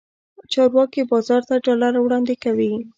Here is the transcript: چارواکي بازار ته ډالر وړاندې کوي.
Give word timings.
چارواکي 0.53 1.01
بازار 1.11 1.41
ته 1.47 1.55
ډالر 1.65 1.93
وړاندې 2.01 2.35
کوي. 2.43 2.73